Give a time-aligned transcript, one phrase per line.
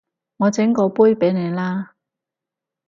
[0.37, 1.93] 我整過杯畀你啦